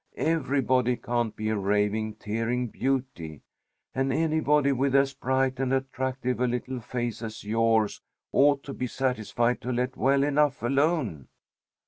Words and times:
"Everybody 0.17 0.97
can't 0.97 1.35
be 1.35 1.49
a 1.49 1.55
raving, 1.55 2.15
tearing 2.15 2.69
beauty, 2.69 3.43
and 3.93 4.11
anybody 4.11 4.71
with 4.71 4.95
as 4.95 5.13
bright 5.13 5.59
and 5.59 5.71
attractive 5.71 6.39
a 6.39 6.47
little 6.47 6.79
face 6.79 7.21
as 7.21 7.43
yours 7.43 8.01
ought 8.31 8.63
to 8.63 8.73
be 8.73 8.87
satisfied 8.87 9.61
to 9.61 9.71
let 9.71 9.95
well 9.95 10.23
enough 10.23 10.63
alone." 10.63 11.27